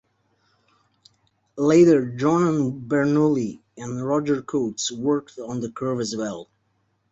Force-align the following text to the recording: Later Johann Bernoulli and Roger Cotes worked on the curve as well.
Later 1.59 2.09
Johann 2.17 2.87
Bernoulli 2.87 3.61
and 3.77 4.03
Roger 4.03 4.41
Cotes 4.41 4.91
worked 4.91 5.37
on 5.37 5.59
the 5.59 5.69
curve 5.71 5.99
as 5.99 6.15
well. 6.15 6.49